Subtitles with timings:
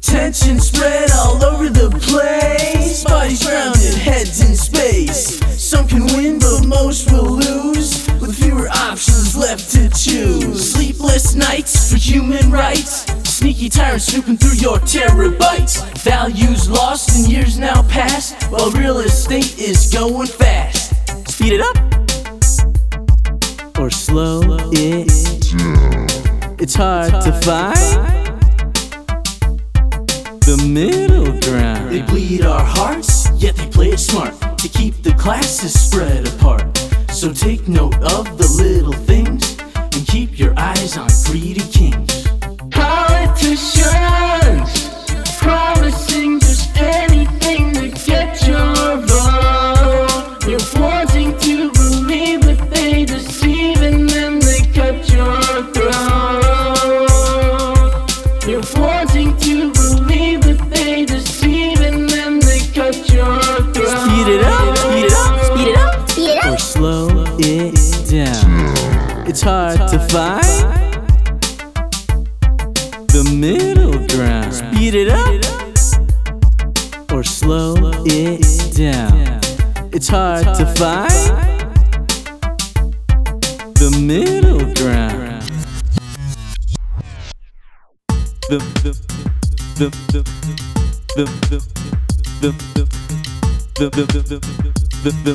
[0.00, 3.04] Tension spread all over the place.
[3.04, 5.38] Bodies grounded, heads in space.
[5.60, 8.08] Some can win, but most will lose.
[8.20, 10.72] With fewer options left to choose.
[10.72, 13.04] Sleepless nights for human rights.
[13.28, 15.82] Sneaky tyrants snooping through your terabytes.
[15.98, 18.42] Values lost and years now past.
[18.44, 20.94] While real estate is going fast.
[21.30, 21.76] Speed it up
[23.78, 25.08] or slow it
[25.50, 26.06] down.
[26.58, 28.19] It's hard to find
[30.40, 31.90] the middle ground.
[31.90, 36.76] They bleed our hearts, yet they play it smart to keep the classes spread apart.
[37.10, 42.26] So take note of the little things and keep your eyes on greedy kings.
[42.70, 44.09] Politicians
[67.00, 69.26] slow it down.
[69.26, 70.44] It's hard to find
[73.08, 74.54] the middle ground.
[74.54, 75.40] Speed it up
[77.12, 79.40] or slow it down.
[79.92, 81.10] It's hard to find
[83.76, 85.42] the middle ground.
[88.50, 88.92] The the
[89.78, 90.24] the the
[91.16, 91.60] the the
[92.40, 92.50] the
[93.78, 95.32] the the the the the the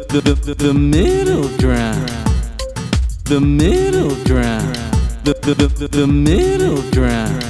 [0.00, 2.10] the the the middle ground
[3.26, 4.74] the middle ground
[5.22, 7.44] the the the the middle ground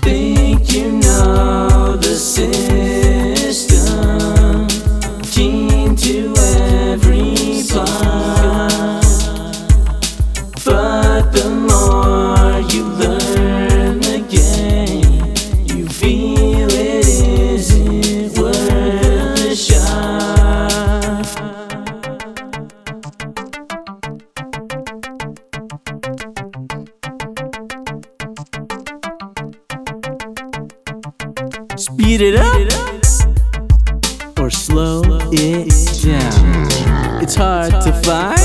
[0.00, 3.76] think you know the system
[5.24, 6.34] keen to
[6.88, 9.04] every part
[10.64, 11.59] but the
[31.80, 32.52] Speed it up
[34.38, 35.00] or slow
[35.32, 37.22] it down.
[37.22, 38.38] It's hard to find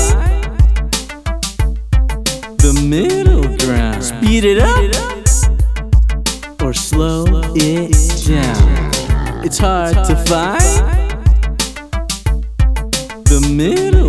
[2.56, 4.02] the middle ground.
[4.02, 4.72] Speed it up
[6.62, 7.92] or slow it
[8.26, 9.44] down.
[9.44, 11.12] It's hard to find
[13.26, 14.05] the middle